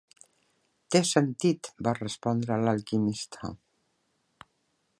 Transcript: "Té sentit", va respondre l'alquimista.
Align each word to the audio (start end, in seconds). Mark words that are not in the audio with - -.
"Té 0.95 1.01
sentit", 1.09 1.69
va 1.87 1.93
respondre 1.99 2.57
l'alquimista. 2.63 3.53